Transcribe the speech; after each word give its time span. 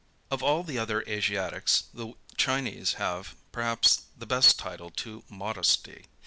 Of 0.31 0.41
all 0.41 0.63
the 0.63 0.79
other 0.79 1.03
Asiatics, 1.03 1.83
the 1.93 2.13
Chinese 2.35 2.93
have, 2.93 3.35
perhaps 3.51 4.01
the 4.17 4.25
best 4.25 4.57
title 4.57 4.89
to 4.89 5.23
modesty. 5.29 6.05